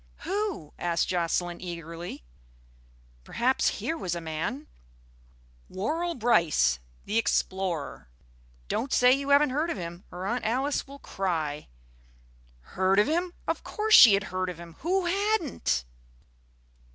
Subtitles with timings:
[0.21, 2.23] "Who?" asked Jocelyn eagerly.
[3.23, 4.65] Perhaps here was a man.
[5.69, 8.07] "Worrall Brice, the explorer.
[8.67, 11.67] Don't say you haven't heard of him or Aunt Alice will cry."
[12.61, 13.33] Heard of him?
[13.47, 14.73] Of course she had heard of him.
[14.79, 15.85] Who hadn't?